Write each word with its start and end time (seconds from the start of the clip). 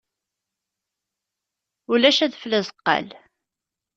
Ulac 1.91 2.19
adfel 2.25 2.53
azeqqal. 2.59 3.07